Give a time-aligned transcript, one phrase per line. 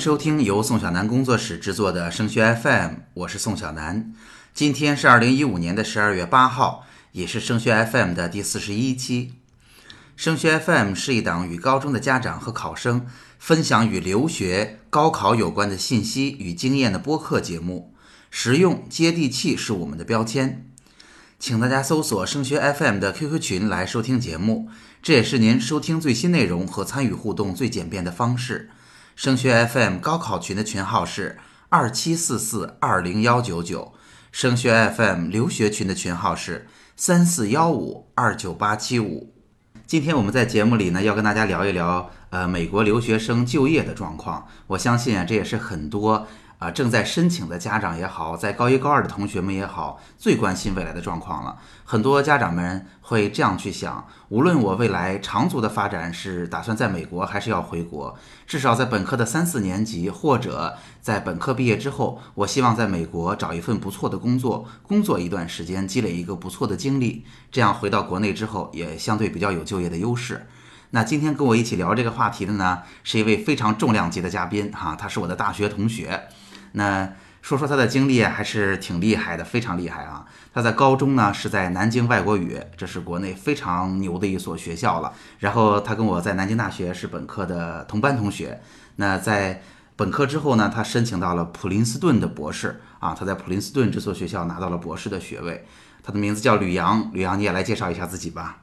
[0.00, 4.14] 收听由宋小南工作室制作的升学 FM，我是宋小南。
[4.54, 9.34] 今天是二零一五年的十二月八号，也是升学 FM 的第四十一期。
[10.16, 13.06] 升学 FM 是一档与高中的家长和考生
[13.38, 17.92] 分享与留学、高考有关的信息与经验的播客节目，
[18.30, 20.66] 实用接地气是我们的标签。
[21.38, 24.70] 请大家搜索升学 FM 的 QQ 群来收听节目，
[25.02, 28.70] 这也是您收听最新内容和参与互动最简便的方式。
[29.16, 31.38] 升学 FM 高考群的群号是
[31.68, 33.92] 二七四四二零幺九九，
[34.32, 39.32] 升学 FM 留学群的群号是三四幺五二九八七五。
[39.86, 44.46] 今天我们在节目里呢，要跟大家聊一聊呃美国留学生就业的状况。
[44.68, 46.26] 我相信啊，这也是很多
[46.60, 51.56] 啊正在申请的家长也好，在高一高二的同学们也好，最关心未来的状况了。
[51.84, 58.14] 很多家长们会这样去想：无论我未来长足的发展是打算在美国，还是要回国，
[58.46, 70.46] 至少在本科的三四年级，或者在本科毕业之后，我希望在美国找一份不错的工作，工作一段时间，积累一个不错的经历，这样回到国内之后也相对比较有就业的优势。
[70.90, 76.28] 那今天跟我一起聊这个话题的呢，是一位非常重量级的嘉宾哈，他是我的大学同学。
[76.72, 80.26] 那说说他的经历还是挺厉害的，非常厉害啊！
[80.52, 85.12] 他在高中呢是在南京外国语，这是国内非常牛的一所学校了。
[85.38, 88.60] 然后他跟我在南京大学是本科的同班同学。
[88.96, 89.62] 那在
[89.96, 95.66] 本科之后呢，他申请到了普林斯顿的博士啊，他在普林斯顿这所学校拿到了博士的学位。
[96.02, 98.58] 他的名字叫吕阳，吕阳你也来介绍一下自己吧。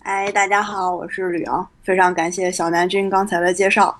[0.00, 3.96] 哎，大家好，我是吕阳，非常感谢小南君刚才的介绍。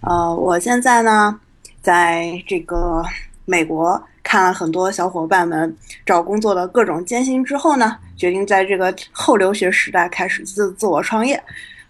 [0.00, 1.38] 呃，我现在呢
[1.82, 3.02] 在这个。
[3.44, 11.34] 美国看了很多小伙伴们找工作的各种艰辛之后呢，决定在这个后留学时代开始自自我创业，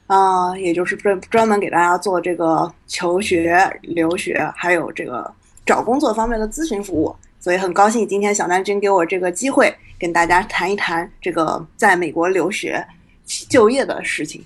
[0.06, 5.30] 啊，也就是专专门给大家做这个求学、留学还有这个
[5.66, 7.14] 找工作方面的咨询服务。
[7.38, 12.82] 所以很高兴今天小南君给我这个机会，跟大家谈一谈这个在美国留学
[13.26, 14.42] 就业的事情。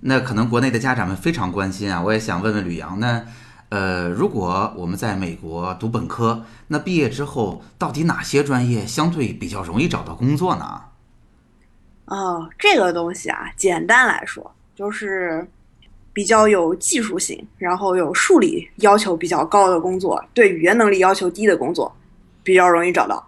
[0.00, 3.26] 那可能国内的家长们非常关心啊，我也想问问吕阳呢。
[3.70, 10.82] 呃，如果我们在美国读本科，那毕业之后到底哪些专业相对比较容易找到工作呢？
[12.06, 15.46] 哦，这个东西啊，简单来说就是
[16.12, 21.94] 比较有技术性，然后有数理要求比较高的工作，对语言能力要求低的工作
[22.42, 23.24] 比较容易找到。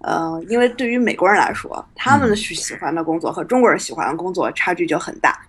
[0.00, 5.40] 呃，因为对于美国人来说，他们喜喜欢的工作和中国人喜欢的工作差距就很大。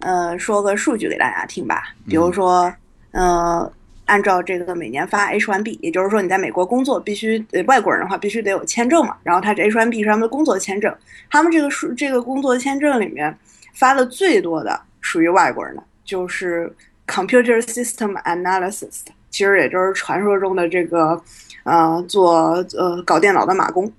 [0.00, 2.70] 呃，说个数据给大家听吧，比如说。
[3.12, 3.72] 呃，
[4.06, 9.16] 按照这个每年发 H1B，也就是说你在美国工作必须，外国人的话必须得有签证嘛。
[9.22, 10.94] 然后他这 H1B 是他们的工作签证，
[11.30, 13.36] 他们这个数这个工作签证里面
[13.74, 16.72] 发的最多的属于外国人的，就是
[17.06, 19.00] Computer System Analysis，
[19.30, 21.20] 其实也就是传说中的这个
[21.64, 23.92] 呃做呃搞电脑的码工。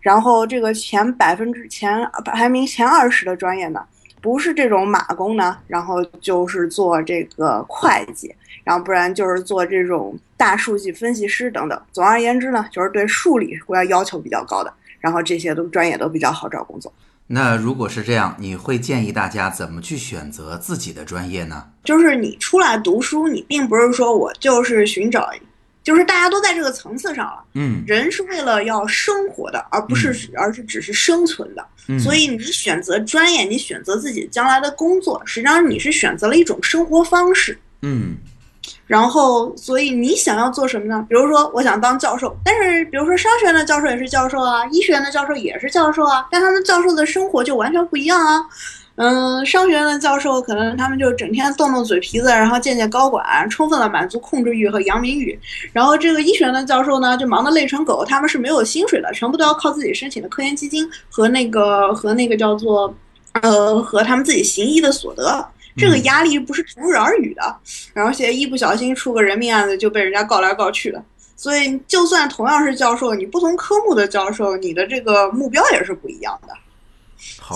[0.00, 3.84] 然后这个前百分之前排名前二十的专业呢。
[4.20, 8.34] 不是这种马工呢，然后就是做这个会计，
[8.64, 11.80] 然后不然就是做这种大数据分析师等等。
[11.92, 16.92] 总而言之呢，就是对数理国家要求比较高的，然后这些都专业都比较好找工作。
[17.28, 21.64] 那如果是这样，你会建议大家怎么去选择自己的专业呢？
[21.82, 25.28] 就是你出来读书，你并不是说我就是寻找。
[25.86, 31.64] 就是大家都在这个层次上了，嗯，人是为了要生活的，而不是而是只是生存的，
[32.00, 38.16] 所以你选择专业，你选择自己将来的工作，实际上你是选择了一种生活方式，嗯，
[38.88, 41.06] 然后所以你想要做什么呢？
[41.08, 48.44] 比如说我想当教授，但是比如说商学院的教授也是教授啊，医学院的教授也是教授啊，但他们教授的生活就完全不一样啊。
[48.96, 55.38] 嗯，商学院的教授可能他们就整天动动嘴皮子，然后见见高管，充分的满足控制欲和扬名欲。
[55.72, 62.92] 然后这个医学院的教授呢，就忙得累成狗，他们是没有薪水的，全部都要靠自己申请的科研基金和那个和那个叫做，
[63.42, 65.46] 呃，和他们自己行医的所得。
[65.76, 67.56] 这个压力不是同日而语的，
[67.92, 71.04] 而且一不小心出个人命案子就被人家告来告去的。
[71.36, 76.54] 所以，就算同样是教授，你不同科目的教授，你的这个目标也是不一样的。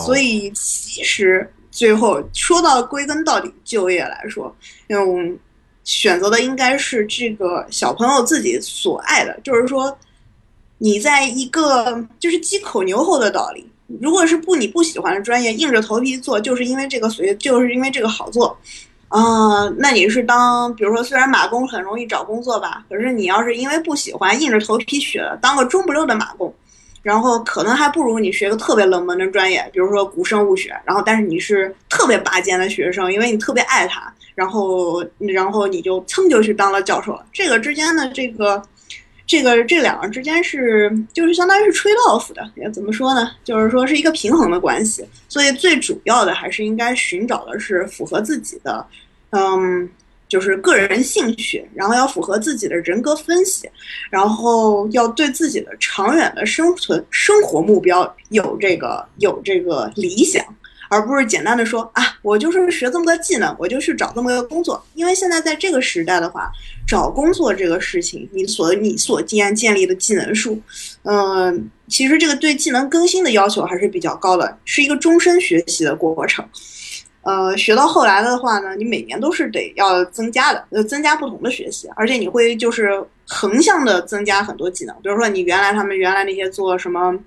[0.05, 4.55] 所以，其实最后说到归根到底，就业来说，
[4.89, 5.39] 嗯，
[5.85, 9.39] 选择的应该是这个小朋友自己所爱的。
[9.43, 9.97] 就是说，
[10.79, 13.69] 你在一个就是鸡口牛后的道理，
[14.01, 18.57] 如果是不你不喜欢的专业，硬着头皮做，就是因为这个随，就是因为这个好做，
[19.09, 26.53] 啊，那你是当，比如说，虽然马工很容易找工作吧，可是你要是因为不喜欢，硬着头皮学了，当个中不溜的马工。
[27.03, 30.75] 然后可能还不如你学个特别冷门的专业，比如说古生物学。
[30.85, 34.13] 然后但是你是特别拔尖的学生，因为你特别爱它。
[34.35, 37.25] 然后然后你就噌就去当了教授了。
[37.33, 38.63] 这个之间的这个。
[39.27, 43.31] 这个这两个之间是就是相当于是 trade off 的，也怎么说呢？
[43.45, 45.07] 就是说是一个平衡的关系。
[45.29, 48.85] 所以最主要的还是应该寻找的是符合自己的，
[49.31, 49.89] 嗯，
[50.31, 53.69] 就是个人兴趣，然后要符合自己的人格分析，
[54.09, 60.43] 然后要对自己的长远的生存生活目标有这个有这个理想。
[60.93, 64.85] 而不是简单的说啊，我就是学这么个技能，我就去找这么个工作。
[64.95, 66.51] 因为现在在这个时代的话，
[66.85, 70.61] 找工作这个事情，你所你所建建立的技能树，
[71.05, 76.45] 嗯，其实这个对技能更新的要求还是比较高的，是一个终身学习的过程。
[77.23, 84.95] 呃，学到后来的话呢，你每年都是得要增加的，呃，增加不同的学习，而且你会就是横向的增加很多技能。
[85.03, 87.19] 比如说你原来他们原来那些做什么，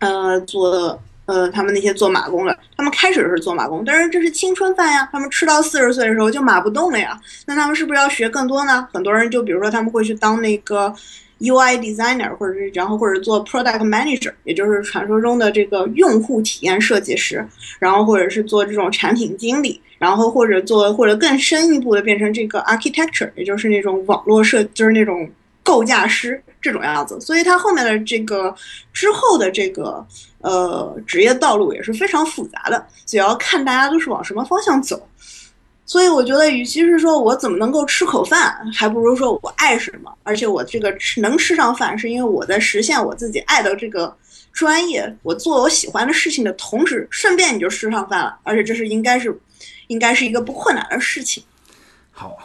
[0.00, 1.00] 呃，做。
[1.26, 7.20] 呃，他们那些做马工的，他们开始是做马工，但是这是青春饭呀，他们吃到四十岁的时候就马不动了呀。
[7.46, 8.86] 那他们是不是要学更多呢？
[8.92, 10.94] 很多人就比如说他们会去当那个
[11.40, 17.46] UI designer，或者是然后或者做 product manager，也就是传说中的这个用户体验设计师，
[17.78, 25.28] 然后或者是做这种产品经理，然后或者做或者更深一步的变成这个 architecture，也就是那种网络设，就是那种
[25.62, 27.20] 构架师这种样子。
[27.20, 28.54] 所以他后面的这个
[28.92, 30.06] 之后的这个。
[30.42, 35.08] 呃，职业道路也是非常复杂的，主要看大家都是往什么方向走。
[35.86, 40.12] 所以我觉得，与其是说我怎么能够吃口饭，还不如说我爱什么。
[40.24, 44.14] 而且我这个吃能吃上饭，是因为我在实现我自己爱的这个
[44.52, 48.36] 专业，我做我喜欢的事情的同时，顺便你就吃上饭了。
[48.42, 49.38] 而且这是应该是，
[49.86, 51.44] 应该是一个不困难的事情。
[52.10, 52.36] 好，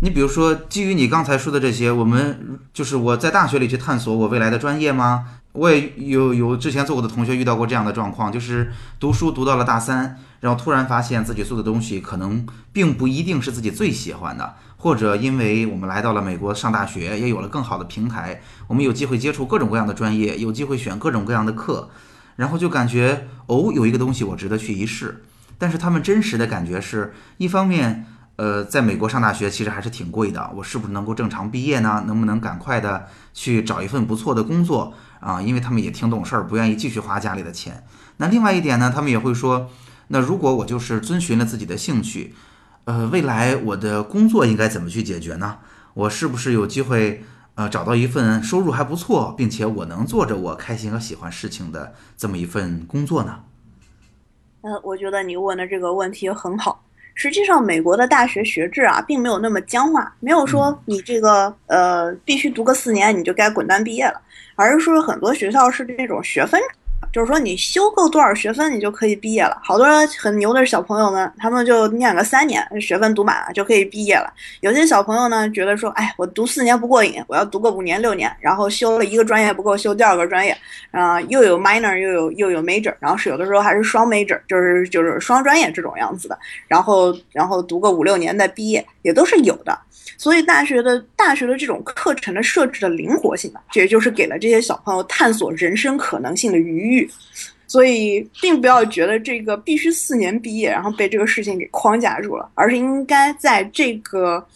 [0.00, 5.40] 你比如说，基于你刚才说的这些，我们就是我在大学里去探索我未来的专业吗？
[5.54, 21.88] 我也有有之前做过的同学遇到过这样的状况，就是读书读到了大三，然后突然发现自己做的东西可能并不一定是自己最喜欢的，或者因为我们来到了美国上大学，也有了更好的平台，我们有机会接触各种各样的专业，有机会选各种各样的课，
[22.34, 25.22] 然后就感觉哦，有一个东西我值得去一试。
[25.56, 32.02] 但是他们真实的感觉是一方面，呃，在美国上大学其实还是挺贵的，我是不是能够正常毕业呢？
[32.06, 34.92] 能不能赶快的去找一份不错的工作？
[35.20, 37.84] 啊，因为他们也挺懂事儿，不愿意继续花家里的钱。
[38.16, 39.70] 那另外一点呢，他们也会说，
[40.08, 42.34] 那如果我就是遵循了自己的兴趣，
[42.84, 45.58] 呃，未来我的工作应该怎么去解决呢？
[45.94, 53.40] 我是不是有机会呃找到一份收入还不错，并且我能做着我开心和喜欢事情的这么一份工作呢？
[54.62, 56.82] 呃，我觉得你问的这个问题很好。
[57.14, 64.20] 实际上，美国的大学学制啊，并没有那么僵化，没有说你这个呃必须读个四年你就该滚蛋毕业了。
[64.56, 66.60] 而是说，很多学校是这种学分。
[67.12, 69.58] 就是说，你修够多少学分，你就可以毕业了。
[69.62, 69.86] 好多
[70.18, 74.32] 很牛的小朋友们，他们就念个三年，学分读满了就可以毕业了。
[74.60, 80.56] 有些小朋友呢，觉得说，哎，我读四年不过瘾，我要读个五年六年，然后修了一个专业不够，修第二个专业，
[80.90, 86.38] 啊，又有 minor 又有又有 major，然后是有的时候还是双 major，就是就是双专业这种样子的。
[86.68, 89.78] 然后然后读个五六年再毕业，也都是有的。
[90.16, 96.93] 所以大学的大学的这种课程的设置的灵活性吧，这也就是给了这些小朋友探索人生可能性的余裕。
[97.66, 104.46] 所以，并不要觉得这个必须四年毕业，然后被这个事情给框架住了，而是应该在这个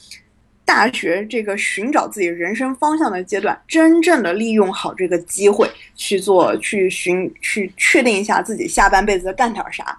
[0.64, 9.98] 大学这个寻找自己人生方向的阶段，真正的利用好这个机会去做，去寻，去确定一下自己下半辈子干点啥。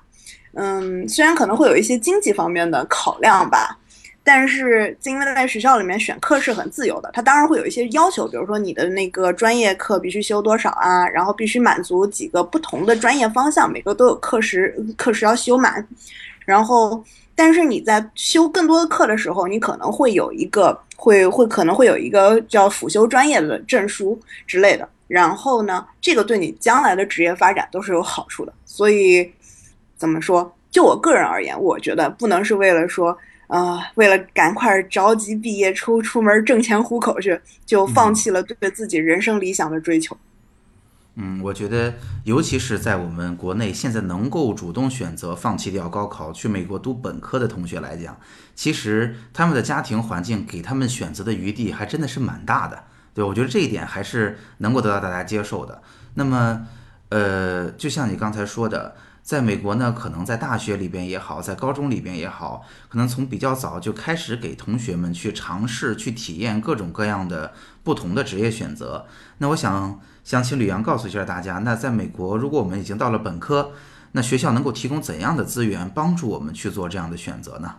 [0.54, 3.78] 嗯，虽然可能会有一些经济方面的考量吧。
[4.22, 15.88] 但是，因为在学校里面选课是很自由的，它当然会有一些要求，比如说你的那个专业课必须修多少啊，然后必须满足几个不同的专业方向，每个都有课时，课时要修满。
[16.46, 24.88] 然后，但是你在修更多的课的时候，你可能会有一个会会可能会有一个叫辅修专业的证书之类的。
[25.08, 28.54] 然后呢，这个对你将来的职业发展都是有好处的。
[28.64, 29.28] 所以，
[29.98, 30.56] 怎么说？
[30.70, 33.18] 就我个人而言，我觉得不能是为了说。
[33.50, 40.16] 啊，为了赶快着急毕业出出门挣钱糊口去，就放弃了对自己人生理想的追求。
[41.16, 48.16] 嗯，我觉得，尤其是在我们国内现在能够主动选择放弃掉高考去美国读本科的同学来讲，
[48.54, 52.84] 其实他们的家庭环境给他们选择的余地还真的是蛮大的。
[53.16, 55.82] 对，我觉得这一点还是能够得到大家接受的。
[56.14, 56.68] 那么，
[57.10, 58.96] 呃，就像你刚才说的。
[59.30, 69.06] 在美国呢，可能在大学里边也好，在高中里边也好，可能从比较早就开始给同学们去尝试、去体验各种各样的不同的职业选择。
[69.38, 73.72] 那我想想请吕阳告诉一下大家，那在美国，如果我们已经到了本科，
[74.14, 77.76] 那学校能够提供怎样的资源帮助我们去做这样的选择呢？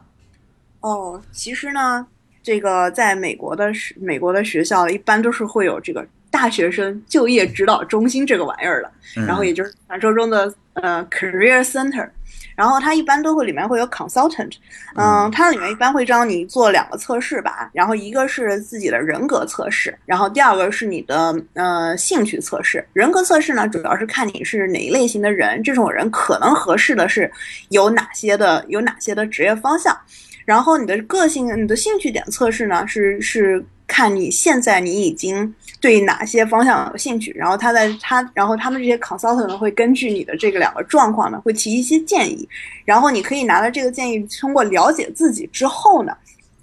[0.83, 2.07] 哦，其实呢，
[2.45, 8.91] 这个在美国的美国的学校一般都是会有这个大学生就业指导中心这个玩意儿了，
[9.27, 12.09] 然后也就是传说中的呃 career center。
[12.57, 14.53] 然后它一般都会里面会有 consultant，
[14.95, 22.87] 嗯，它里面一般会让你做两个测试吧，然后一个是自己的人格测试，然后第二个是你的呃兴趣测试。
[22.93, 27.31] 人格测试呢，主要是看你是哪一类型的人，这种人可能合适的是
[27.71, 29.97] 有哪些的有哪些的职业方向。
[30.45, 33.65] 然后你的个性、你的兴趣点测试呢，是是。
[33.91, 42.49] 看你现在你已经对哪些方向有兴趣，然后他在他，然后他们这些 consultant 呢会根据你的这个两个状况呢，会提一些建议，
[42.85, 46.17] 然后你可以拿着这个建议，通过了解自己之后呢，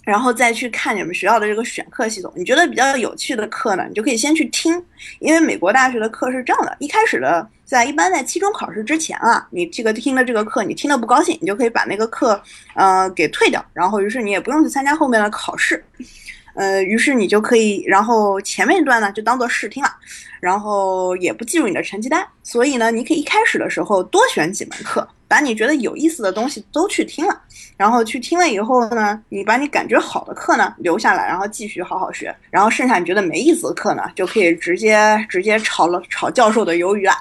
[0.06, 2.32] 然后再去看你们学校的这个选课系统。
[2.34, 4.82] 你觉得比较有趣的课呢，你就可以先去听，
[5.20, 12.42] 因为美国大学的课是这样的，一开始的在一般在期中考试之前啊，你这个听了这个课你听的不高兴，你就可以把那个课
[12.76, 15.84] 呃给退掉，然后于是你也不用去参加后面的考试。
[16.58, 19.90] 呃，于是你就可以，然后前面一段呢就当做试听了，
[20.40, 27.42] 然后也不计入你的成绩单，所以呢，你可以一开始的时候多选几门课，把你觉得有意思的东西都去听了，
[27.78, 37.14] 然后去听了以后呢，你把你感觉好的课呢留下来，然后继续好好学，然后剩下你觉得没意思的课呢，就可以直接直接炒了炒教授的鱿鱼了。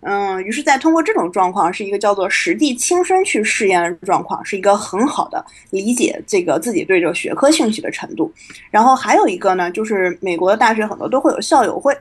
[0.00, 8.32] 嗯，于是再通过这种状况，是一个叫做实地亲身去试验的状况，是一个很好的理解这个自己对这个学科兴趣的程度。
[8.70, 11.96] 然后还有一个呢，就是美国的大学很多都会有校友会。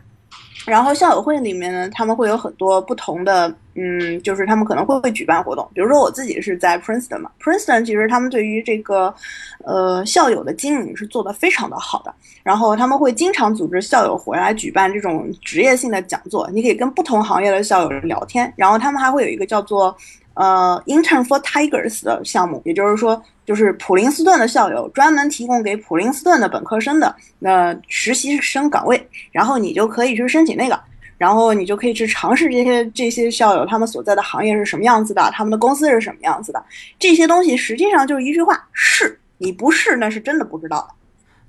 [0.67, 5.67] 然后校友会里面呢，他们会有很多不同的，嗯，就是他们可能会会举办活动。
[5.73, 9.13] 比如说我自己是在 Princeton 嘛，Princeton 其实他们对于这个，
[9.63, 12.13] 呃，校友的经营是做得非常的好的。
[12.43, 18.53] 然后他们会经常组织校友回来举办这种职业性的讲座，你可以跟不同行业的校友聊天。
[18.55, 19.95] 然后他们还会有一个叫做。
[20.37, 30.79] 呃，Intern for Tigers 的项目，也就是说，就是普林斯顿的校友专门提供给普林斯顿的本科生的那实习生岗位，然后你就可以去申请那个，
[31.17, 36.63] 然后你就可以去尝试这些这些校友他们所在的行业是什么样子的，他们的公司是什么样子的，
[36.99, 40.87] 这些东西实际上就是一句话：试，你不试那是真的不知道。
[40.87, 40.96] 的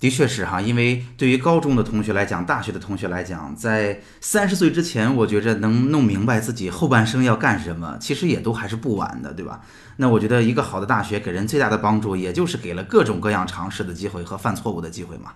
[0.00, 9.60] 的确是哈，因为对于高中的同学来讲，大学的同学来讲，在三十岁之前，我觉着能弄明白自己后半生要干什么，其实也都还是不晚的，对吧？
[9.96, 15.32] 那我觉得一个好的大学给人最大的帮助，也就是给了各种各样尝试的机会和犯错误的机会嘛。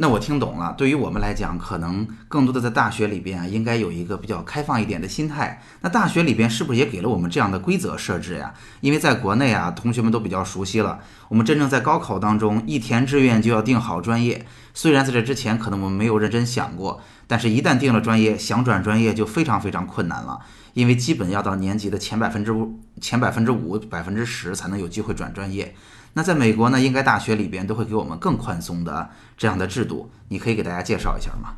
[0.00, 5.60] 那我听懂了，对于我们来讲，可能更多的在大学里边啊，应该有一个比较开放一点的心态。
[5.80, 8.54] 那大学里边是不是也给了我们这样的规则设置呀？
[8.80, 11.00] 因为在国内啊，同学们都比较熟悉了。
[11.28, 20.38] 我们真正在高考当中一填志愿就要定好专业，虽然在这之前可能我们没有认真想过，但是一旦定了专业，想转专业就非常非常困难了，
[20.74, 25.74] 因为基本要到年级的前百分之五、前百分之五、百分之十才能有机会转专业。
[26.14, 31.54] 那在美国呢，应该大学里边都会给我们更宽松的这样的制度，你可以给大家介绍一下吗？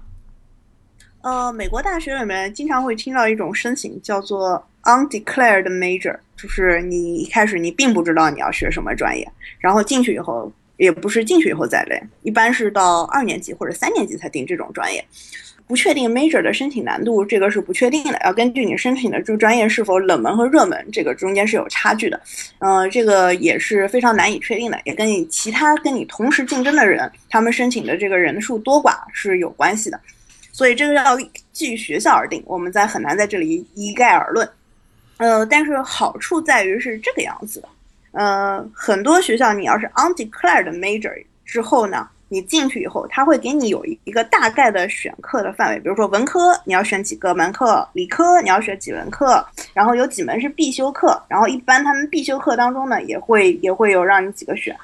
[1.22, 15.04] 呃，美国大学里面经常会听到一种申请叫做 undeclared major，就是你一开始你并不知道你要学什么专业，然后进去以后也不是进去以后再练，一般是到二年级或者三年级才定这种专业。
[15.70, 22.20] 不确定 major 的申请难度，这个是不确定的，要根据你申请的这个专业是否冷门和热门，这个中间是有差距的。
[22.58, 30.00] 嗯，这个也是非常难以确定的，也跟你其他跟你同时竞争的人，他们申请的这个人数多寡是有关系的。
[30.50, 31.16] 所以这个要
[31.52, 34.50] 基于学校而定，我们在很难在这里一概而论。
[35.18, 37.68] 呃，但是好处在于是这个样子的。
[38.10, 41.12] 呃，很多学校你要是 undeclared major
[41.44, 42.08] 之后呢？
[42.32, 49.44] 你进去以后，他会给你有一个大概的选课的范围，比如说文科你要选几个门课，理科你要选几门课，
[49.74, 54.74] 然后有几门是必修课，然后一般他们必修课当中呢，也会也会有让你几个选。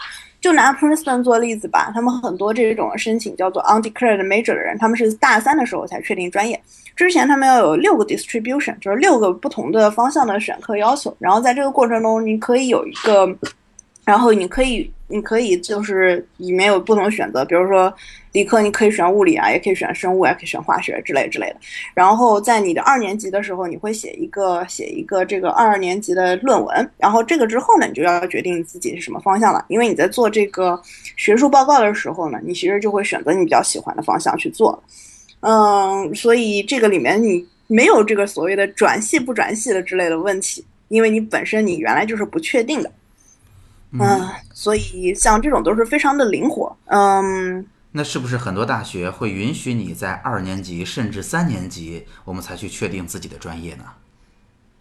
[0.41, 6.61] 就拿 Princeton 做例子吧，他们很多这种申请叫做 undeclared major 的人，他们是大三的时候才确定专业，
[6.97, 13.33] 之前他们要有六个 distribution，就是六个不同的方向的选课要求，然后在这个过程中，你可以有一个。
[14.05, 17.93] 然后你可以，你可以就是里面有不同选择，比如说
[18.33, 21.57] 理科你可以选物理啊，也可以选生物，也可以选化学之类之类的。
[21.95, 26.91] 然后在你的二年级的时候，你会写一个写一个这个二年级的论文。
[26.99, 30.81] 然后这个之后呢，你就要决定自己是什么方向了，因为你在做这个
[31.17, 34.83] 学术报告的时候呢，你其实就会选择你比较喜欢的方向去做。
[35.41, 42.91] 嗯，所以这个里面你没有这个所谓的转系不转系的之类的问题，因为你本身你原来就是不确定的。
[43.93, 46.77] 嗯，所以像这种都是非常的灵活。
[46.87, 53.85] 嗯，那是不是很多大学会允许你在二年级甚至三年级，我们才去确定自己的专业呢？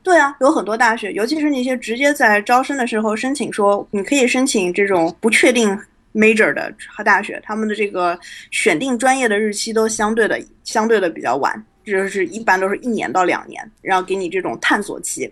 [0.03, 5.75] 对啊，有很多大学，尤其是那些直接在招生的时候申请说你可以申请这种不确定
[6.13, 8.19] major 的和大学，他们的这个
[8.51, 15.31] 选定专业的日期都相对的相对的比较晚，就是一般都是一年到两年，然后给你这种探索期。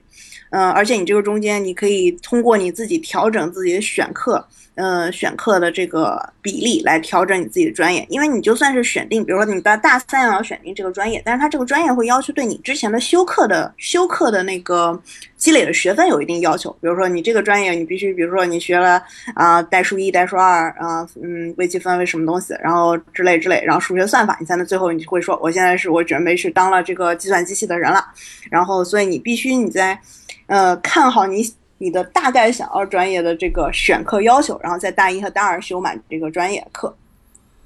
[0.54, 4.46] 嗯，而且你这个中间你可以通过你自己调整自己的选课。
[4.76, 15.00] 呃，选课的这个比例来调整你自己的专业，因为你就算是选定，比如说你在大三要选定这个专业，但是它这个专业会要求对你之前的修课的修课的那个
[15.38, 16.72] 积累的学分有一定要求。
[16.82, 19.00] 比如说你这个专业你必须，比如说你学了
[19.36, 28.04] 啊代数一、代数二啊，嗯，微积分为什么东西，然后之类之类，然后数学算法，你才能最后你会说我现在是我准备是当了这个计算机系的人了，
[28.50, 30.00] 然后所以你必须你在
[30.48, 31.54] 呃看好你。
[31.80, 36.96] 你的大概想要专业的这个选课要求，然后在大一和大二修满这个专业课，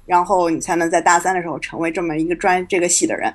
[0.06, 3.32] 然后你才能在大三的时候成为这么一个专这个系的人。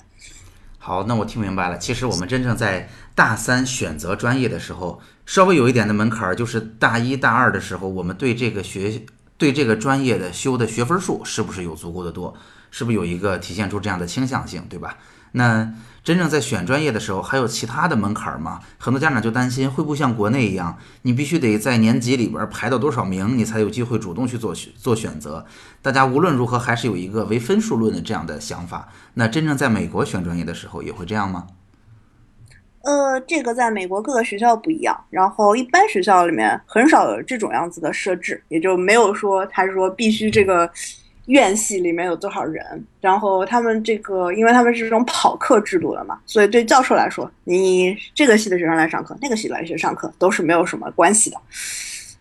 [0.77, 1.77] 好，那我听明白了。
[1.77, 9.03] 其实我们真正在大三选择专业的时候，稍微有一点的门槛儿，就是大一大二的时候，我们对这个学
[9.37, 12.35] 对这个专业的修的学分数是不是有足够的多？
[12.71, 14.97] 是不是有一个体现出这样的倾向性，对吧？
[15.31, 15.71] 那。
[16.03, 18.59] 真正在选专业的时候，还有其他的门槛吗？
[18.77, 25.45] 很多家长就担心，会不会像国内一样，你必须得在年级里边排到多少名，你才有机会主动去做做选择？
[25.81, 28.89] 大家无论如何还是有一个唯分数论的这样的想法。
[29.13, 31.47] 那真正在美国选专业的时候，也会这样吗？
[32.81, 40.69] 呃，这个在美国各个学校不一样，然后一般学校里面很少有这种样子的设置，也就没有说他说必须这个。
[41.27, 42.85] 院系里面有多少人？
[42.99, 51.37] 然后他们这个，因为他们是这种跑课制度的嘛，所以对教授来说，你这个系的学生来上课，那个系来学上课都是没有什么关系的，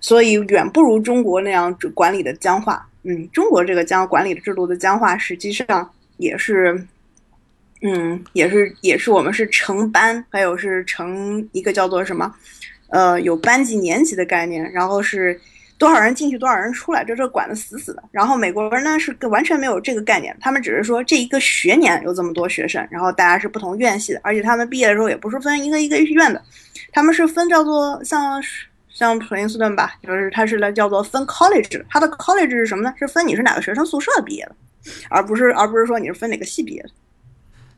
[0.01, 2.87] 所以远不如中国那样管理的僵化。
[3.03, 6.87] 嗯，中国这个僵管理制度的僵化，实际上也是，
[7.81, 12.33] 嗯，也是也是我们是成班，还有是成一个叫做什么，
[12.91, 15.41] 呃，有班级年级的概念，然后是。
[15.83, 18.05] 多少人进去，多少人出来，这这管得死死的。
[18.13, 26.41] 然后美国人呢是完全没有这个概念，他们只是说这一个学年有这么多学生，然后大家是不同院系的，而且他们毕业的时候也不是分一个一个院的，
[26.93, 28.41] 他们是分叫做像
[28.89, 32.95] 像普林斯顿吧，就是他是来叫做分 college，他的 college 是什么呢？
[32.97, 34.55] 是分你是哪个学生宿舍毕业的，
[35.11, 36.91] 而不是而不是说你是分哪个系毕业的。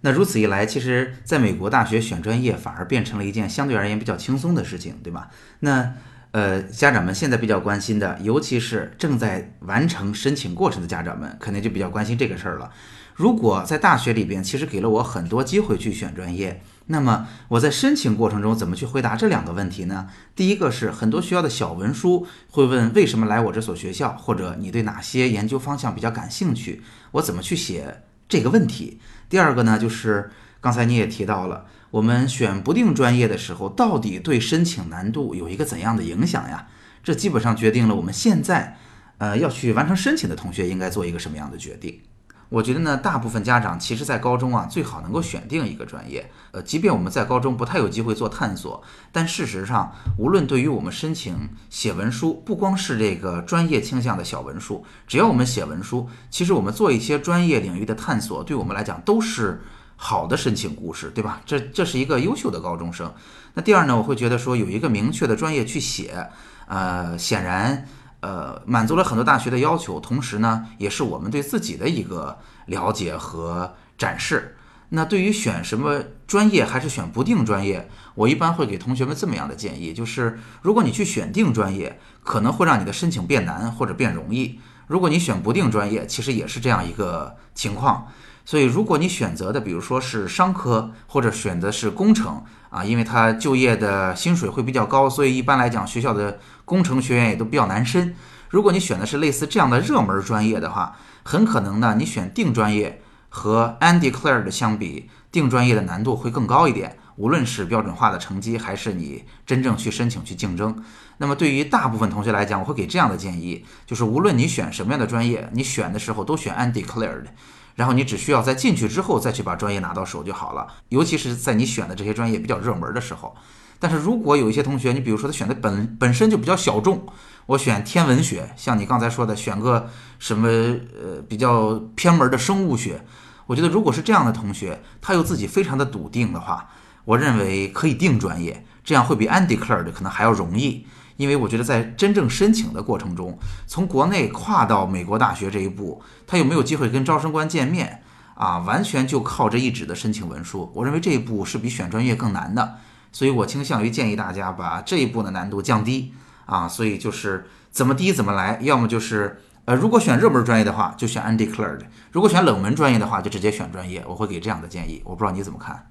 [0.03, 5.31] 那如此一来，其实在美国大学选专业反而变成了一件相对而言比较轻松的事情，对吧？
[5.61, 5.95] 那。
[6.35, 12.73] 呃，家长们现在比较关心的，尤其是正在完成申请过程的家长们，肯定就比较关心这个事儿了。
[13.15, 20.09] 如果在大学里边，其实给了我很多机会去选专业，那么我在申请过程中怎么去回答这两个问题呢？
[20.35, 28.99] 第一个是很多学校的小文书会问为什么来我这所学校，或者你对哪些研究方向比较感兴趣，我怎么去写这个问题？
[29.29, 30.33] 第二个呢，就是
[30.65, 31.67] 刚才你也提到了。
[31.91, 36.69] 我们选不定专业的时候，到底对申请难度有一个怎样的影响呀？
[37.03, 38.79] 这基本上决定了我们现在，
[39.19, 42.01] 呃，要去完成申请的同学应该做一个什么样的决定。
[42.49, 46.31] 我觉得呢，大部分家长其实，在高中啊，最好能够选定一个专业。
[46.53, 59.61] 呃，即便我们在高中不太有机会做探索，但事实上，无论对于我们申请写文书，不光是这个专业倾向的小文书，只要我们写文书，其实我们做一些专业领域的探索，对我们来讲都是。
[60.07, 61.41] 好的申请故事，对吧？
[61.47, 63.11] 这这是一个优秀的高中生。
[63.55, 66.29] 那第二呢，我会觉得说有一个明确的专业去写，
[66.67, 67.87] 呃，显然
[68.21, 74.59] 呃满足了很多大学的要求，同时呢，也是我们对自己的一个了解和展示。
[74.91, 88.07] 那对于选什么专业还是选不定专业，我一般会给同学们这么样的建议，就是如果你去选定专业，可能会让你的申请变难或者变容易；如果你选不定专业，其实也是这样一个情况。
[88.45, 98.15] 所以，如果你选择的，比如说是商科，或者选的是工程啊，因为它就业的薪水会比较高，所以一般来讲，学校的工程学院也都比较难申。
[98.51, 106.99] 如果你选的是类似这样的热门专业的话，很可能呢，你选定专业和 undeclared 相比，定专业的难度会更高一点。
[107.17, 110.85] 无论是标准化的成绩，还是你真正去申请去竞争，
[111.19, 117.27] 那么对于大部分同学来讲，我会给这样的建议，就是无论你选什么样的专业，你选的时候都选 undeclared。
[117.75, 123.35] 然后你只需要在进去之后再去把专业拿到手就好了，尤其是在你选的这些专业比较热门的时候。
[123.81, 127.05] 但是如果有一些同学，你比如说他选的本本身就比较小众，
[127.47, 133.05] 我选天文学，像你刚才说的选个什么呃比较偏门的生物学，
[133.47, 136.71] 我觉得如果是这样的同学，他又自己非常的笃定的话，
[137.05, 140.87] 我认为可以定专业，这样会比 undeclared 可能还要容易。
[141.17, 148.03] 因为我觉得在真正申请的过程中，从国内跨到美国大学这一步，他有没有机会跟招生官见面
[148.35, 148.59] 啊？
[148.59, 150.71] 完全就靠这一纸的申请文书。
[150.75, 152.77] 我认为这一步是比选专业更难的。
[153.13, 156.13] 所以我倾向于建议大家把这一步的难度降低
[156.47, 161.79] 啊，所以就是怎么低怎么来，要么就是呃，如果选热门专业的话，就选 undeclared；
[162.11, 164.05] 如果选冷门专业的话，就直接选专业。
[164.09, 165.87] 我会给这样的建议，我不知道你怎么看。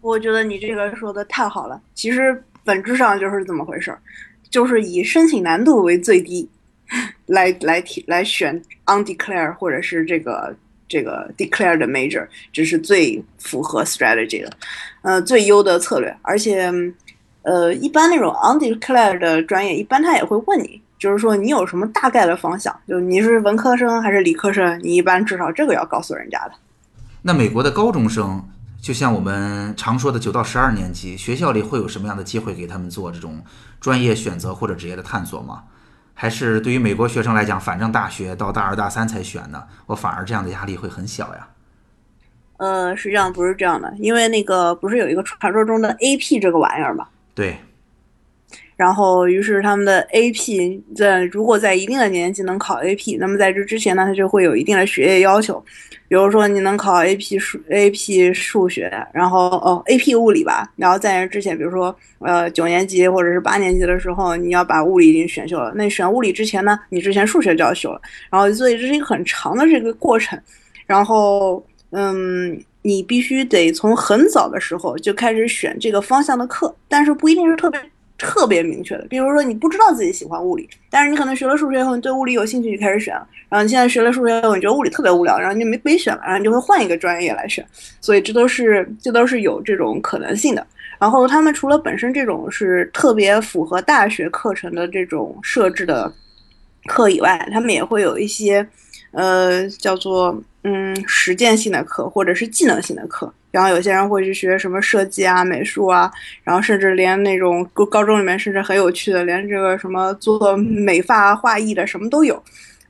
[0.00, 4.00] 我觉得你这个说的太好了，其实本质上就是这么回事儿，
[4.54, 6.48] 就是以申请难度为最低，
[7.26, 10.54] 来来提来选 undeclared 或者是这个
[10.88, 14.50] 这个 declared major，这是最符合 strategy 的，
[15.02, 16.16] 呃，最优的策略。
[16.22, 16.72] 而且，
[17.42, 26.52] 呃，一般那种 undeclared 的专业，一般他也会问你，就是说你有什么大概的方向，就你是文科生还是理科生，你一般至少这个要告诉人家的。
[27.22, 28.40] 那美国的高中生，
[28.80, 33.42] 就像我们常说的九到十二年级，学校里会有什么样的机会给他们做这种
[33.84, 35.64] 专业选择或者职业的探索吗？
[36.14, 41.48] 还是对于美国学生来讲，反正大学到大二大三才选呢，我反而这样的压力会很小呀？
[42.56, 47.06] 呃，实际上不是这样的，因为那个不是有一个传说中的 AP 这个玩意儿吗？
[47.34, 47.58] 对。
[48.76, 55.62] 然后，于是他们的 AP 在如果在一定的年纪能考 AP，那么在这之前呢，他就会有一定的学业要求，
[56.08, 70.36] 比如说你能考 AP 数 AP 数学，然后哦 AP 物理吧，然后在之前，比如说呃九年级或者是八年级的时候，你要把物理已经选修了，那选物理之前呢，你之前数学就要修了，然后所以这是一个很长的这个过程，
[70.84, 77.80] 然后嗯，你必须得从很早的时候就开始选这个方向的课，但是不一定是特别。
[78.24, 83.26] 特别明确的，比如说你不知道自己喜欢物理，但是你可能学了数学以后，你对物理有兴趣，就开始选了。
[83.48, 87.64] 然后你现在学了数学以后，你觉得物理特别无聊，然后你就没没选了，然后你就会换一个专业来选。
[88.00, 90.66] 所以这都是这都是有这种可能性的。
[90.98, 96.10] 然后他们除了本身这种是特别符合大学课程的这种设置的
[96.86, 98.66] 课以外，他们也会有一些
[99.12, 103.32] 呃叫做嗯实践性的课或者是技能性的课。
[103.50, 106.10] 然后有些人会去学什么设计啊、美术啊，
[106.42, 112.42] 然后甚至连那种高高中里面甚至很有趣的，连这个什么做美发、画艺的什么都有。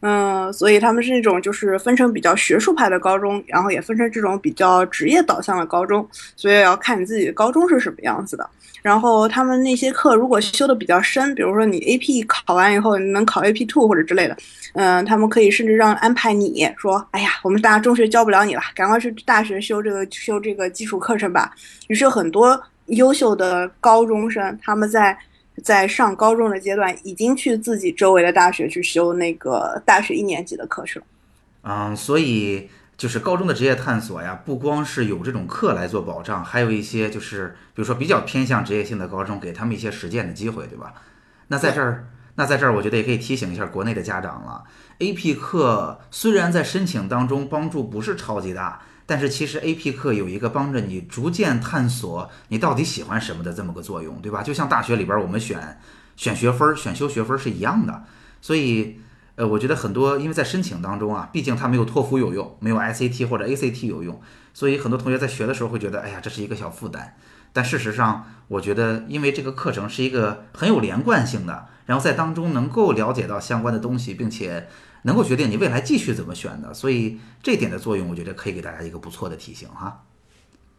[0.06, 8.46] 嗯，所以他们是那种就是分成比较学术派的高中，然后也分成这种比较职业导向的高中，所以要看你自己的高中是什么样子的。
[8.82, 14.36] 然后他们那些课如果修的比较深，比如说你 AP 考完以后你能考 AP Two 或者之类的，
[14.74, 21.50] 嗯，他们可以甚至让安排你说，哎呀，我们大中学教不了你了，赶快去大学修这个修这个基础课程吧。
[21.88, 25.16] 于是很多优秀的高中生他们在。
[25.62, 31.02] 在上高中的阶段，已经去自己周围的大学去修那个大学一年级的课程。
[31.62, 40.94] 嗯，所以就是高中的职业探索呀，不光是有这种课来做保障，还有一些就是比如说比较偏向职业性的高中，给他们一些实践的机会，对吧？
[41.48, 44.64] 那在这儿，那在这儿，我觉得也可以提醒一下国内的家长了。
[44.98, 48.82] AP 课虽然在申请当中帮助不是超级大。
[49.06, 54.42] 但是其实 AP 课有一个帮着你逐渐探索你到底喜欢什么的这么个作用，对吧？
[54.42, 55.78] 就像大学里边我们选
[56.16, 58.04] 选学分、选修学分是一样的。
[58.40, 58.98] 所以，
[59.36, 64.18] 呃，我觉得很多因为在申请当中啊，毕竟它没有托福有用，没有 SAT 或者 ACT 有用，
[64.54, 67.14] 所以很多同学在学的时候会觉得，哎呀，这是一个小负担。
[67.52, 74.66] 但事实上，我觉得因为这个课程是一个很有连贯性的，然后在当中能够了解到相关的东西，并且。
[75.06, 80.02] 能够决定你未来继续怎么选的，所以这点的作用，我觉得可以给大家一个不错的提醒哈。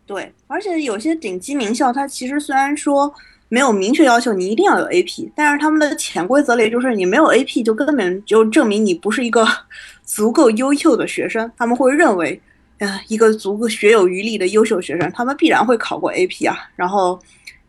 [0.07, 3.13] 对，而且有些顶级名校，它其实虽然说
[3.49, 9.47] 没有明确要求你一定要有 AP，但是他们的潜规则里就是你没有 AP 就根本就证明你不是一个
[10.03, 11.51] 足够优秀的学生。
[11.55, 12.41] 他们会认为，
[12.79, 16.57] 啊，一个足够学有余力的优秀学生，他们必然会考过 AP 啊。
[16.75, 17.19] 然后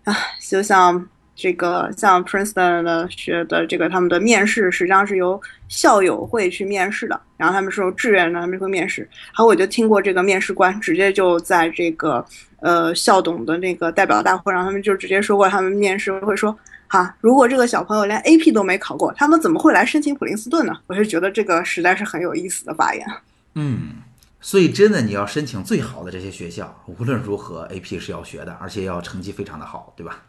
[0.05, 1.07] 啊，就像。
[1.37, 9.03] 这个像 Princeton 的学的这个他们的面试实际上是由校友会去面试的，然后他们是由志愿的，他们会面试。
[9.03, 12.25] 然后我就听过这个面试官直接就在这个
[12.61, 16.57] 呃校董的那个代表大会上，他们就直接说过，他们面试会说，
[16.88, 20.75] 哈，如果这个小朋友连 AP 都没考过，他们怎么会来申请普林斯顿呢？
[20.87, 23.07] 我就觉得这个实在是很有意思的发言。
[23.55, 23.96] 嗯，
[24.40, 30.22] 所以真的你要申请最好的这些学校，无论如何 AP 是要学的，而且要成绩非常的好，对吧？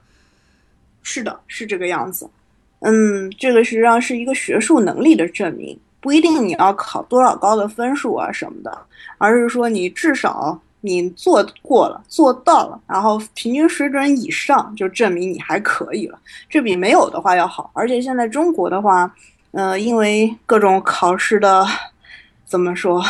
[1.09, 2.29] 是的，是这个样子。
[2.79, 8.77] 嗯，这个实际上是一个学术能力的证明，不一定你要考多少高的分数啊什么的，
[9.17, 16.19] 而是说你至少你做过了，做到了，然后平均水准以上，就证明你还可以了。
[16.49, 17.71] 这比没有的话要好。
[17.73, 19.09] 而且现在中国的话，
[19.51, 21.65] 呃，因为各种考试的
[22.43, 23.01] 怎么说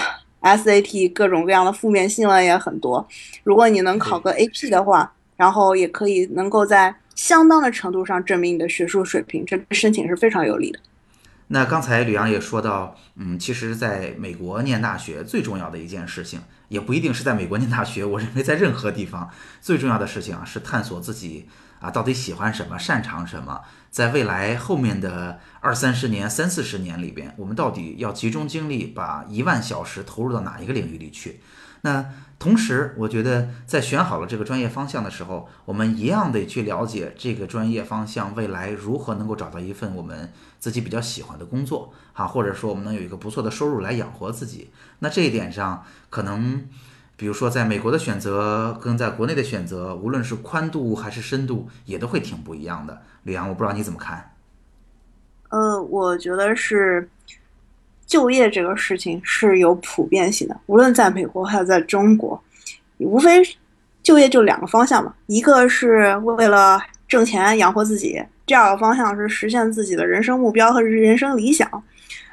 [0.44, 3.06] ，SAT 各种各样的负面新闻也很多。
[3.44, 10.80] 如果你能考个 AP 的话，然后也可以能够在相当的程度上证明你的学术水平，这申请是非常有利的。
[11.48, 21.48] 那刚才吕阳也说到，嗯，其实在美国念大学最重要的一件事情，也不一定是在美国念大学，我认为在任何地方最重要的事情啊，是探索自己
[21.80, 31.40] 啊，到底喜欢什么，擅长什么，在未来后面的二三十年、三四十年里边，我们到底要集中精力把一万小时投入到哪一个领域里去？
[31.82, 32.04] 那
[32.40, 44.72] 同时，我觉得在选好了这个专业方向的时候，我们一样得去了解这个专业方向未来如何能够找到一份我们自己比较喜欢的工作哈，或者说我们能有一个不错的收入来养活自己。
[45.00, 46.68] 那这一点上，可能。
[47.20, 53.02] 比如说，在美国的选择跟在国内的选择，无论是宽度还是深度，也都会挺不一样的。
[53.24, 54.36] 李阳，我不知道你怎么看？
[55.50, 57.10] 呃，我觉得是
[58.08, 62.42] 就业这个事情是有普遍性的，无论在美国还是在中国，
[62.98, 63.44] 无非
[64.02, 71.70] 就业就两个方向嘛，一个是为了挣钱养活自己，第二个方向是实现自己的人生目标和人生理想。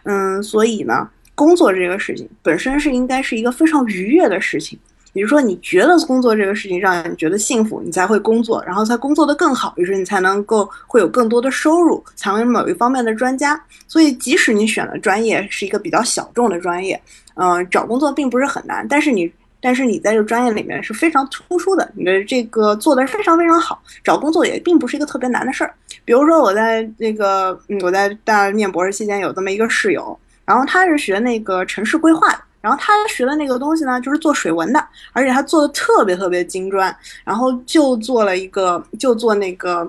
[0.04, 1.10] 嗯，所以呢。
[1.36, 4.78] 工作这个事情本身是应该是一个非常愉悦的事情，
[5.14, 13.58] 比如说你觉得工作这个事情让你觉得幸福，你才会工作，然后才工作的更好，于是你才能够会有更多的收入，成为某一方面的专家。
[13.86, 17.00] 所以即使你选的专业是一个比较小众的专业，
[17.36, 25.72] 嗯，找工作并不是很难，但是你但是你在这个专业里面是非常突出的，你的这个做的非常非常好，找工作也并不是一个特别难的事儿。
[26.04, 30.18] 比如说我在那个我在大念博士期间有这么一个室友。
[30.46, 39.86] 然后他是学那个城市规划的，然后他学的那个东西呢，就是做水文的，而且他做的特别特别精专，然后就做了一个，就做那个，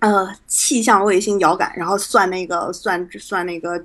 [0.00, 3.82] 呃，气象卫星遥感，然后算那个算算那个，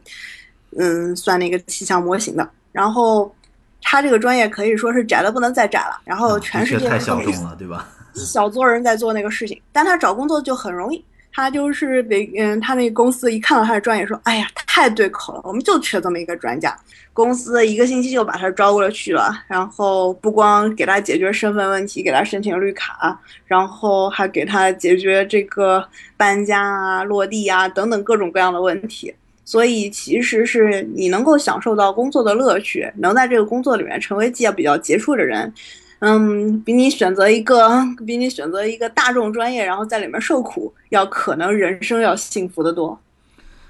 [0.78, 2.46] 嗯，算那个气象模型的。
[2.74, 3.34] 然后
[3.82, 7.88] 他这个专业可以说是窄的不能再窄了，然后全世界太小众了，对吧？
[8.14, 11.02] 一 小撮人在做那个事情，但他找工作就很容易。
[11.38, 16.76] 他就是得，嗯，他那个公司一看到他的专业，说：“哎呀，太对口了，我们就缺这么一个专家。”
[17.14, 29.14] 公司一个星期就把他招过去了，然后不光给他解决身份问题，给他申请绿卡，然后还给他解决这个搬家啊、落地啊等等各种各样的问题。
[29.46, 35.54] 所以，其实是你能够享受到工作的乐趣，能在这个工作里面成为比较比较杰出的人。
[36.00, 37.70] 嗯，比你选择一个，
[38.06, 43.00] 比你选择一个大众专业，然后在里面受苦，要可能人生要幸福的多。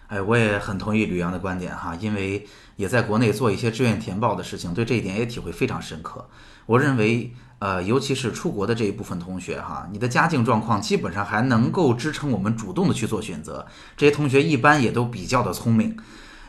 [0.08, 6.28] 哎，我也很同意吕阳的观点哈，因为也在国内做一些志愿填报的事情，对这一点也体会非常深刻。
[6.66, 13.66] 我认为，呃，尤其是出国的这一部分同学哈，你的家境状况基本上还能够支撑我们主动的去做选择。
[13.96, 15.98] 这些同学一般也都比较的聪明，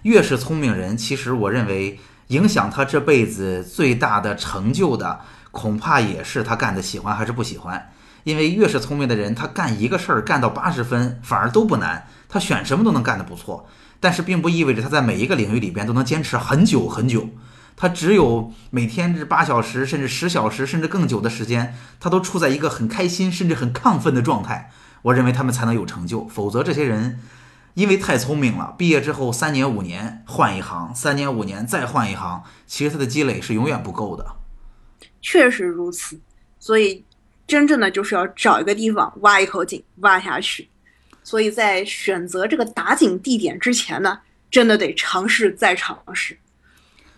[0.02, 5.20] 越是聪明人，其实我认为影响他这辈子最大的成就的。
[5.50, 7.90] 恐怕也是他干的喜欢还是不喜欢，
[8.24, 13.66] 因为越是聪明的人，他干一个事儿干到八十分反而都不难，他选什么都能干得不错。
[14.00, 17.30] 但是并不意味着他在每一个领域里边都能坚持很久很久。
[17.76, 24.70] 他只有每天这八小时甚至十小时甚至更久的时间，他都处在一个很开心甚至很亢奋的状态。
[25.02, 27.20] 我认为他们才能有成就，否则这些人
[27.74, 34.26] 因为太聪明了，毕业之后三年五年换一行，三年五年再换一行，其实他的积累是永远不够的。
[35.20, 36.18] 确实如此，
[36.58, 37.04] 所以
[37.46, 40.68] 真正的就是要找一个地方挖一口井挖下去。
[41.22, 44.18] 所以在选择这个打井地点之前呢，
[44.50, 46.38] 真的得尝试再尝试。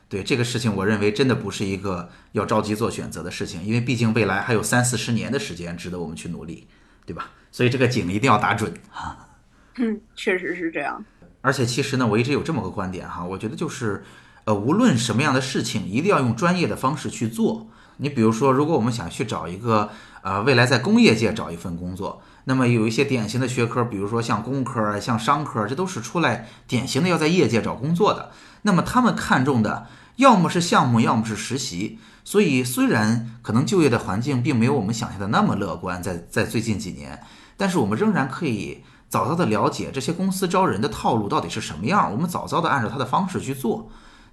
[0.08, 6.66] 对这个事情，我认为真的不是一个要着急做选择的事情，因为毕竟未来还有三四十年的时间值得我们去努力，
[7.06, 7.30] 对吧？
[7.52, 9.28] 所以这个井一定要打准啊。
[9.76, 11.04] 嗯，确实是这样。
[11.42, 14.02] 而且其实呢，我一直有这么个观点哈，我觉得就是，
[14.44, 17.70] 呃，无论什么样的事情，一定要用专业的方式去做。
[18.00, 19.90] 你比如说，如果我们想去找一个，
[20.22, 28.30] 呃，未来在工业界找一份工作，那么有一些典型的学科，比如说像工科、像商科，这都是出来典型的要在业界找工作的。
[28.62, 29.86] 那么他们看重的，
[30.16, 31.98] 要么是项目，要么是实习。
[32.24, 37.22] 所以虽然可能就业的环境并没有我们想象的那么乐观，在在最近几年，
[37.56, 43.90] 但是我们仍然可以早早的了解这些公司招人的套路到底是什么样，我们早早的按照他的方式去做。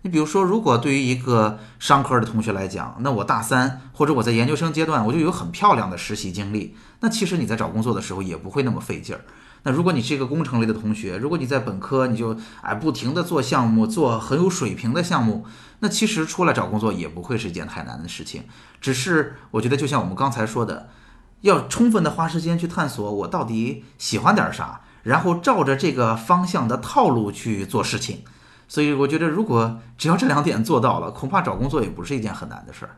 [0.07, 9.19] 你比如说，如果对于一个商科的同学来讲，那我大三或者我在研究生阶段，我就有很漂亮的实习经历，那其实你在找工作的时候也不会那么费劲儿。
[9.63, 15.45] 那如果你是一个工程类的同学，如果你在本科你就哎不停的做项目，做很有水平的项目，
[15.79, 18.45] 那其实出来找工作也不会是一件太难的事情。
[18.79, 20.87] 只是我觉得，就像我们刚才说的，
[21.41, 28.23] 要充分的花时间去探索我到底喜欢点啥，然后照着这个方向的套路去做事情。
[28.67, 32.91] 所以我觉得，如果只要这两点做到了，恐怕找工作也不是一件很难的事儿。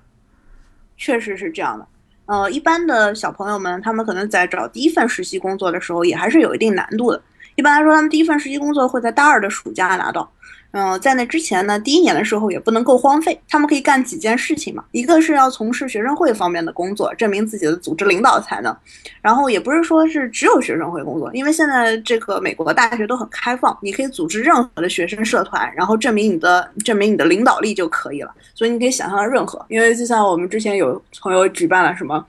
[0.97, 1.87] 确实是这样的。
[2.25, 7.21] 呃，一般的小朋友们，他们可能在找第一份实习工作的时候，也还是有一定难度的。
[7.59, 10.31] 一般来说，他们第一份实习工作会在大二的暑假拿到。
[10.71, 14.81] 嗯，在那之前呢，第一年的时候也不能够荒废，他们可以干几件事情嘛。
[14.91, 18.73] 一个是要从事学生会方面的工作，证明自己的组织领导才能。
[19.21, 28.33] 然后也不是说是只有学生会工作，因为现在这个美国大学都很开放，你可以组织任何的学生社团，然后证明你的证明你的领导力就可以了。
[28.55, 32.25] 所以你可以想象任何，因为就像我们之前有朋友举办了什么。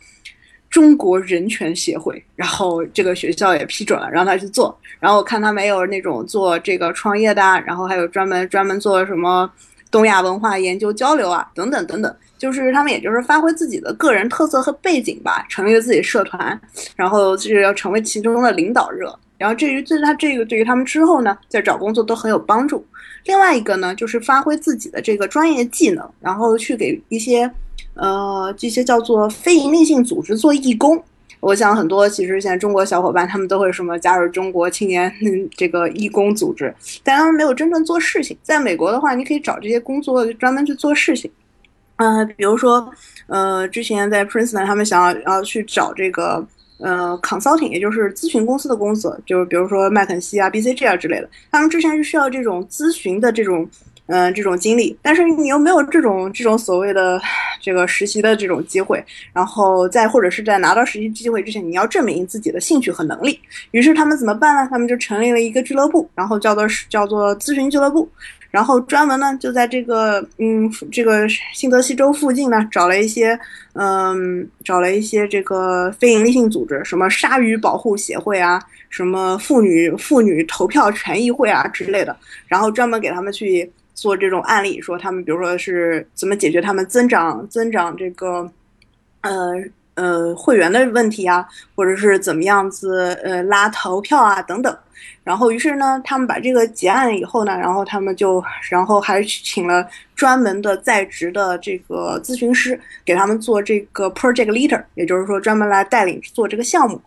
[0.71, 4.79] 中国人权协会，然后这个学校也批准了，让他去做。
[5.01, 9.51] 然后我看他没有那种做这个创业的，然后还有专门专门做什么
[9.91, 12.17] 东亚文化研究交流啊，等等等等。
[12.39, 16.59] 就是他们也就是发挥自己的个人特色和背景吧，成立了自己社团，
[16.97, 19.15] 然后就是要成为其中的领导热。
[19.37, 22.87] 然后至于对他这个对于他们之后呢，在找工作都很有帮助。
[23.25, 27.51] 另外一个呢，就是发挥自己的这个专业技能，然后去给一些。
[27.95, 31.03] 呃，这些叫做非营利性组织做义工，
[31.41, 35.13] 我想很多其实现在中国小伙伴他们都会什么加入中国青年
[35.57, 38.37] 这个义工组织，但他们没有真正做事情。
[38.43, 41.31] 在美国的话，你可以找这些工作专门去做事情。
[41.97, 42.91] 嗯，比如说，
[43.27, 46.43] 呃，之前在 Princeton 他们想要要去找这个
[46.79, 53.69] 呃 consulting，也就是咨询公司的工作，就是比如说麦肯锡啊、BCG 啊之类的，他们之前是需要这种咨询的这种。
[54.13, 57.21] 嗯，这种经历，但是你又没有这种这种所谓的
[57.61, 59.01] 这个实习的这种机会，
[59.33, 63.39] 然后在或者是在拿到实习机会之前，你要证明自己的兴趣和能力。
[63.71, 64.69] 于是他们怎么办呢？
[64.69, 68.11] 他们就成立了一个俱乐部，然后叫做叫做咨询俱乐部，
[68.51, 73.39] 然后专门呢就在这个嗯这个新泽西州附近呢找了一些
[73.75, 82.17] 嗯找了一些这个非营利性组织，什么鲨鱼保护协会啊，什么妇女妇女投票权益会啊之类的，
[82.49, 83.71] 然后专门给他们去。
[83.95, 88.51] 做这种案例，说他们比如说是怎么解决他们增长增长这个，
[89.21, 89.55] 呃
[90.01, 94.75] 呃会员的问题啊，或者是怎么样子呃拉投票啊等等。
[95.23, 99.87] 然后于是呢，他们把这个结案以后呢，然后他们就然后还请了
[100.17, 107.01] 专门的在职的这个咨询师给他们做这个 project leader，也就是说专门来带领做这个项目。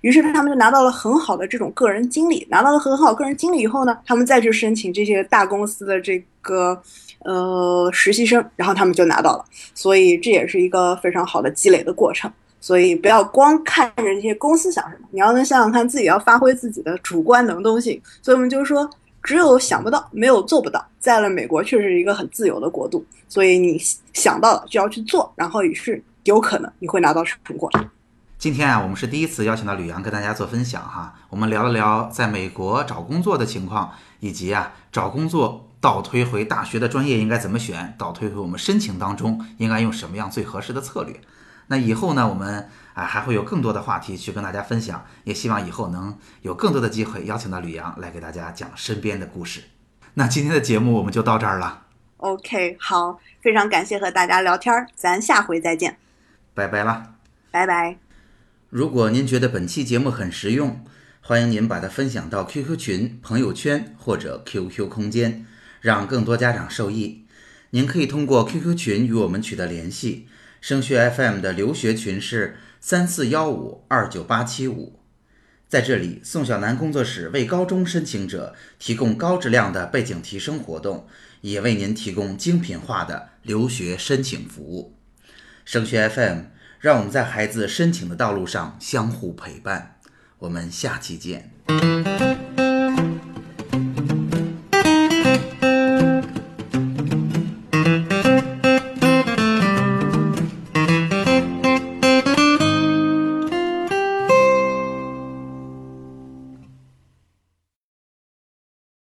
[0.00, 6.80] 于是他们就拿到了很好的这种个人经历，拿到了很好个人经历以后呢，他们再去申请这些大公司的这个
[7.20, 9.44] 呃实习生，然后他们就拿到了。
[9.74, 12.30] 所以这也是一个非常好的积累的过程。
[12.60, 18.00] 所以不要光看着这些公司想什么，你要能想想看自己要发挥自己的主观能动性。
[18.20, 18.88] 所以我们就是说，
[19.22, 20.84] 只有想不到，没有做不到。
[20.98, 23.80] 在了美国，确实是一个很自由的国度，所以你
[24.12, 27.70] 想到了就要去做，然后也是有可能你会拿到成果。
[28.36, 31.14] 今天啊，我们是第一次邀请到吕阳跟大家做分享哈。
[31.30, 41.20] 我们聊了聊在美国找工作的情况，以及啊找工作倒推回大学的专业应该怎么选，倒推回我们申请当中应该用什么样最合适的策略。
[41.68, 49.62] 那以后呢，我们啊还会有更多的话题去跟大家分享，也希望以后能有更多的机会邀请到吕阳来给大家讲身边的故事。
[50.14, 51.84] 那今天的节目我们就到这儿了。
[52.16, 55.98] OK，好，非常感谢和大家聊天，咱下回再见。
[56.54, 57.14] 拜拜了。
[57.50, 57.96] 拜拜。
[58.70, 60.84] 如果您觉得本期节目很实用，
[61.20, 65.46] 欢迎您把它分享到 QQ 群、朋友圈或者 QQ 空间，
[65.80, 67.26] 让更多家长受益。
[67.70, 70.28] 您可以通过 QQ 群与我们取得联系。
[70.60, 75.00] 升学 FM 的留学群是三四幺五二九八七五。
[75.68, 81.06] 在这里，宋小南工作室为高中申请者提供高质量的背景提升活动，
[81.42, 84.96] 也为您提供精品化的留学申请服务。
[85.64, 86.38] 升学 FM。
[86.80, 89.98] 让我们在孩子申请的道路上相互陪伴。
[90.38, 91.50] 我们下期见。